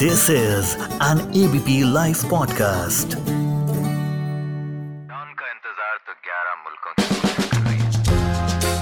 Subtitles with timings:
[0.00, 0.68] This is
[1.04, 3.14] an ABP live podcast
[5.40, 6.92] का इंतज़ार तो 11 मुल्कों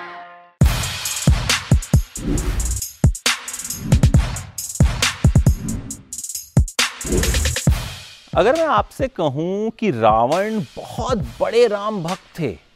[8.35, 12.66] अगर मैं आपसे कहूँ कि रावण बहुत बड़े राम भक्त थे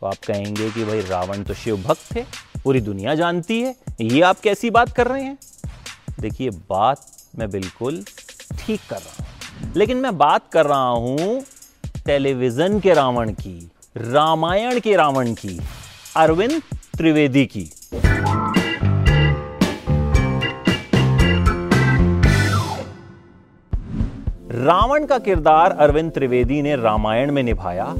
[0.00, 2.22] तो आप कहेंगे कि भाई रावण तो शिव भक्त थे,
[2.64, 5.38] पूरी दुनिया जानती है, ये आप कैसी बात कर रहे हैं?
[6.20, 7.06] देखिए, बात
[7.38, 8.02] मैं बिल्कुल
[8.58, 11.42] ठीक कर रहा हूँ, लेकिन मैं बात कर रहा हूँ
[12.06, 15.58] टेलीविज़न के रावण की, रामायण के रावण की,
[16.16, 16.60] अरविंद
[16.96, 17.70] त्रिवेदी की।
[24.60, 27.94] रावण का किरदार अरविंद त्रिवेदी ने रामायण में निभाया,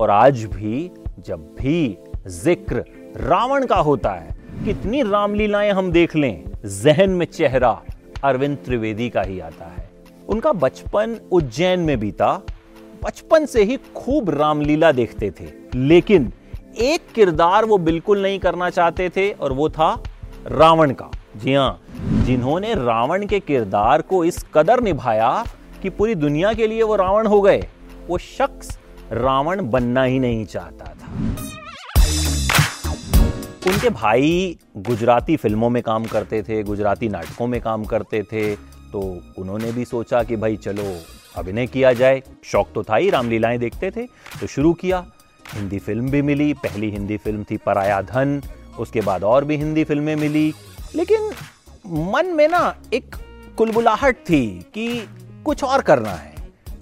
[0.00, 1.96] और आज भी जब भी
[2.26, 2.84] ज़िक्र
[3.18, 7.70] रावण का होता है, कितनी रामलीलाएँ हम देख लें, जहन में चेहरा
[8.24, 9.88] अरविंद त्रिवेदी का ही आता है।
[10.28, 12.32] उनका बचपन उज्जैन में बीता,
[13.04, 16.32] बचपन से ही खूब रामलीला देखते थे, लेकिन
[16.78, 19.92] एक किरदार वो बिल्कुल नहीं करना चाहते थे, और वो था
[20.46, 21.80] रावण का। जी हाँ,
[22.24, 25.44] जिन्होंने रावण के किरदार को इस कदर निभाया
[25.82, 27.66] कि पूरी दुनिया के लिए वो रावण हो गए।
[28.08, 28.78] वो शख्स
[29.12, 31.12] रावण बनना ही नहीं चाहता था।
[33.66, 38.54] उनके भाई गुजराती फ़िल्मों में काम करते थे, गुजराती नाटकों में काम करते थे
[38.92, 39.00] तो
[39.38, 40.84] उन्होंने भी सोचा कि भाई चलो,
[41.36, 44.06] अभिनय किया जाए। शौक तो था ही, रामलीलाएँ देखते थे
[44.40, 45.04] तो शुरू किया।
[45.54, 48.40] हिंदी फ़िल्म भी मिली, पहली हिंदी फ़िल्म थी पराया धन,
[48.78, 50.52] उसके बाद और भी हिंदी फ़िल्में मिली।
[50.94, 51.30] लेकिन
[52.10, 53.16] मन में ना एक
[53.58, 55.08] कुलबुलाहट थी कि
[55.44, 56.35] कुछ और करना है।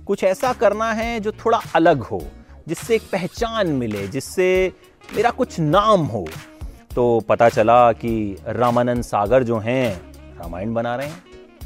[0.07, 2.23] कुछ ऐसा करना है जो थोड़ा अलग हो,
[2.69, 4.73] जिससे एक पहचान मिले, जिससे
[5.17, 6.27] मेरा कुछ नाम हो।
[6.95, 11.23] तो पता चला कि रामानंद सागर जो हैं, रामायण बना रहे हैं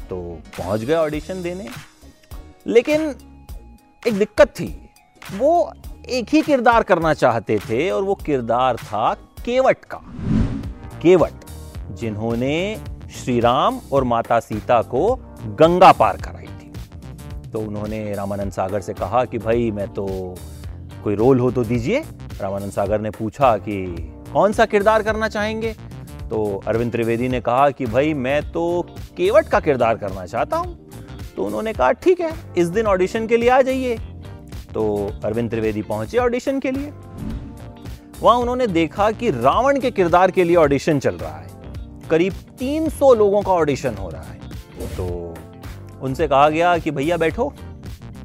[0.09, 1.67] तो पहुँच गए ऑडिशन देने।
[2.67, 3.15] लेकिन
[4.07, 4.89] एक दिक्कत थी,
[5.37, 5.73] वो
[6.09, 9.13] एक ही किरदार करना चाहते थे और वो किरदार था
[9.45, 10.01] केवट का।
[11.01, 11.33] केवट,
[11.91, 12.81] जिन्होंने
[13.15, 15.15] श्री राम और माता सीता को
[15.45, 16.38] गंगा पार कराई थी
[17.53, 20.35] तो उन्होंने रामानंद सागर से कहा कि भाई, मैं तो
[21.03, 21.99] कोई रोल हो तो दीजिए।
[22.41, 23.85] रामानंद सागर ने पूछा कि
[24.33, 25.73] कौन सा किरदार करना चाहेंगे?
[26.29, 28.85] तो अरविंद त्रिवेदी ने कहा कि भाई, मैं तो
[29.17, 30.89] केवट का किरदार करना चाहता हूँ।
[31.35, 33.97] तो उन्होंने कहा, ठीक है, इस दिन ऑडिशन के लिए आ जाइए।
[34.73, 36.91] तो अरविंद त्रिवेदी पहुँचे ऑडिशन के लिए।
[38.21, 41.47] वहाँ उन्होंने देखा कि रावण के किरदार के लिए ऑडिशन चल रहा है।
[42.09, 44.39] करीब 300 लोगों का ऑडिशन हो रहा है।
[44.97, 45.35] तो
[46.01, 47.51] उनसे कहा गया कि भैया बैठो,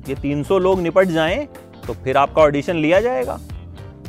[0.09, 1.47] ये 300 लोग निपट जाएँ
[1.87, 3.39] तो फिर आपका ऑडिशन लिया जाएगा।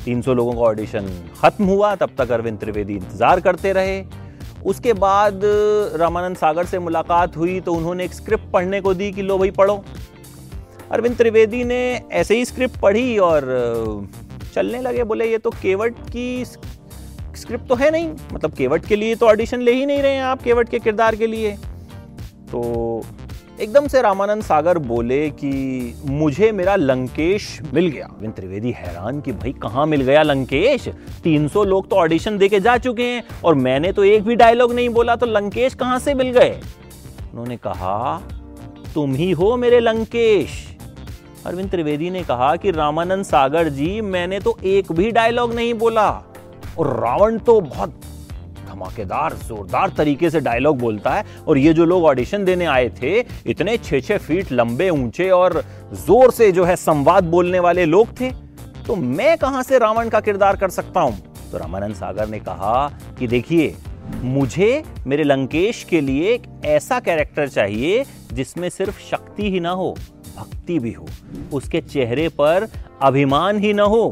[0.05, 1.07] 300 लोगों का ऑडिशन
[1.41, 4.03] खत्म हुआ, तब तक अरविंद त्रिवेदी इंतज़ार करते रहे।
[4.65, 5.41] उसके बाद
[5.95, 9.51] रामानंद सागर से मुलाकात हुई तो उन्होंने एक स्क्रिप्ट पढ़ने को दी कि लो भाई
[9.53, 9.83] पढ़ो।
[10.91, 11.81] अरविंद त्रिवेदी ने
[12.13, 14.07] ऐसे ही स्क्रिप्ट पढ़ी और
[14.53, 19.15] चलने लगे, बोले, ये तो केवट की स्क्रिप्ट तो है नहीं। मतलब केवट के लिए
[19.15, 21.51] तो ऑडिशन ले ही नहीं रहे हैं आप, केवट के किरदार के लिए।
[22.51, 23.01] तो
[23.61, 29.31] एकदम से रामानंद सागर बोले कि मुझे मेरा लंकेश मिल गया। अरविंद त्रिवेदी हैरान कि
[29.31, 30.87] भाई कहाँ मिल गया लंकेश?
[31.23, 34.89] 300 लोग तो ऑडिशन देके जा चुके हैं और मैंने तो एक भी डायलॉग नहीं
[34.89, 36.59] बोला तो लंकेश कहाँ से मिल गए?
[37.31, 38.21] उन्होंने कहा,
[38.93, 40.49] तुम ही हो मेरे लंकेश।
[41.45, 46.09] अरविंद त्रिवेदी ने कहा कि रामानंद सागर जी, मैंने तो एक भी डायलॉग नहीं बोला।
[46.79, 48.01] और रावण तो बहुत
[48.75, 53.19] धमाकेदार, जोरदार तरीके से डायलॉग बोलता है और ये जो लोग ऑडिशन देने आए थे,
[53.47, 55.63] इतने छह छह फीट लंबे, ऊँचे और
[55.95, 58.31] ज़ोर से जो है संवाद बोलने वाले लोग थे।
[58.87, 61.17] तो मैं कहाँ से रावण का किरदार कर सकता हूँ?
[61.51, 62.87] तो रामानंद सागर ने कहा
[63.19, 63.75] कि देखिए,
[64.15, 68.03] मुझे, मेरे लंकेश के लिए एक ऐसा कैरेक्टर चाहिए
[68.33, 69.95] जिसमें सिर्फ़ शक्ति ही ना हो,
[70.37, 71.07] भक्ति भी हो,
[71.53, 72.67] उसके चेहरे पर
[73.01, 74.09] अभिमान ही ना हो,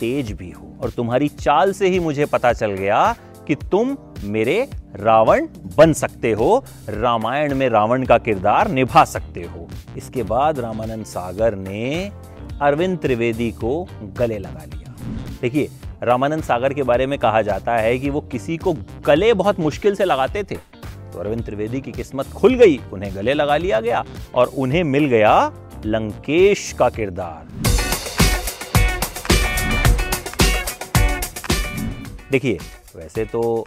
[0.00, 3.14] तेज भी हो। और तुम्हारी चाल से ही मुझे पता चल गया
[3.48, 5.46] कि तुम मेरे रावण
[5.76, 11.54] बन सकते हो, रामायण में रावण का किरदार निभा सकते हो। इसके बाद रामानंद सागर
[11.54, 12.10] ने
[12.62, 13.88] अरविंद त्रिवेदी को
[14.18, 14.94] गले लगा लिया।
[15.40, 15.68] देखिए,
[16.02, 18.74] रामानंद सागर के बारे में कहा जाता है कि वो किसी को
[19.06, 20.56] गले बहुत मुश्किल से लगाते थे।
[21.12, 24.04] तो अरविंद त्रिवेदी की किस्मत खुल गई, उन्हें गले लगा लिया गया
[24.34, 25.52] और उन्हें मिल गया
[25.86, 27.54] लंकेश का किरदार।
[32.30, 32.58] देखिए
[32.96, 33.66] वैसे तो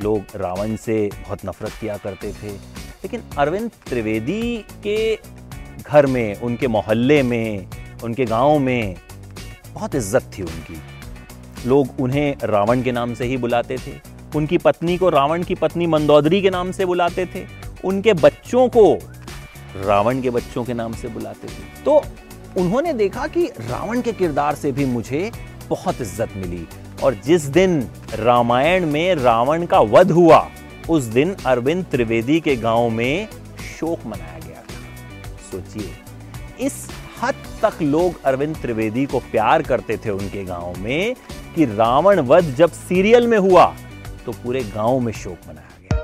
[0.00, 5.14] लोग रावण से बहुत नफरत किया करते थे, लेकिन अरविंद त्रिवेदी के
[5.82, 7.66] घर में, उनके मोहल्ले में,
[8.04, 8.96] उनके गाँव में
[9.74, 13.92] बहुत इज़्ज़त थी उनकी। लोग उन्हें रावण के नाम से ही बुलाते थे,
[14.36, 17.46] उनकी पत्नी को रावण की पत्नी मंदोदरी के नाम से बुलाते थे,
[17.84, 18.92] उनके बच्चों को
[19.76, 22.02] रावण के बच्चों के नाम से बुलाते थे। तो
[22.56, 25.30] उन्होंने देखा कि रावण के किरदार से भी मुझे
[25.68, 26.66] बहुत इज़्ज़त मिली।
[27.02, 27.80] और जिस दिन
[28.14, 30.48] रामायण में रावण का वध हुआ,
[30.90, 33.28] उस दिन अरविंद त्रिवेदी के गाँव में
[33.70, 35.90] शोक मनाया गया था। सोचिए,
[36.60, 36.88] इस
[37.22, 41.14] हद तक लोग अरविंद त्रिवेदी को प्यार करते थे उनके गाँव में
[41.54, 43.64] कि रावण वध जब सीरियल में हुआ
[44.26, 45.98] तो पूरे गाँव में शोक मनाया गया।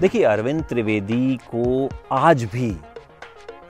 [0.00, 2.70] देखिए, अरविंद त्रिवेदी को आज भी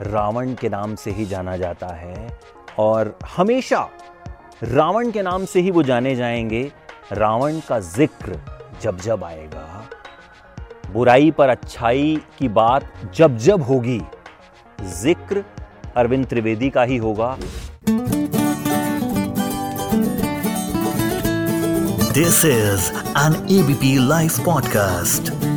[0.03, 2.38] रावण के नाम से ही जाना जाता है।
[2.79, 3.88] और हमेशा
[4.62, 6.73] रावण के नाम से ही वो जाने जाएँगे।
[7.12, 8.41] रावण का ज़िक्र
[8.82, 9.88] जब जब आएगा।
[10.93, 14.00] बुराई पर अच्छाई की बात जब जब होगी।
[14.82, 15.44] ज़िक्र
[15.97, 17.37] अरविंद त्रिवेदी का ही होगा।
[22.12, 25.54] This is an ABP live podcast.